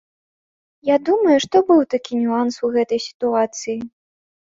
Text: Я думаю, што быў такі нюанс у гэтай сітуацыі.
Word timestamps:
Я 0.89 0.95
думаю, 1.09 1.35
што 1.45 1.61
быў 1.67 1.81
такі 1.93 2.13
нюанс 2.21 2.57
у 2.69 2.71
гэтай 2.77 2.99
сітуацыі. 3.07 3.77